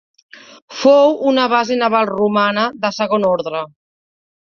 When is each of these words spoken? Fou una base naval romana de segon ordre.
Fou 0.77 1.11
una 1.31 1.43
base 1.51 1.77
naval 1.81 2.09
romana 2.13 2.63
de 2.87 2.91
segon 2.97 3.27
ordre. 3.33 3.63